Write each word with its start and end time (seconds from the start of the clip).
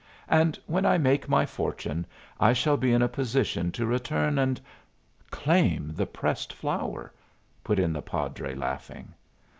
And 0.29 0.57
when 0.65 0.83
I 0.83 0.97
make 0.97 1.29
my 1.29 1.45
fortune 1.45 2.07
I 2.39 2.53
shall 2.53 2.75
be 2.75 2.91
in 2.91 3.03
a 3.03 3.07
position 3.07 3.71
to 3.73 3.85
return 3.85 4.39
and" 4.39 4.59
"Claim 5.29 5.93
the 5.93 6.07
pressed 6.07 6.51
flower!" 6.53 7.13
put 7.63 7.77
in 7.77 7.93
the 7.93 8.01
padre, 8.01 8.55
laughing. 8.55 9.13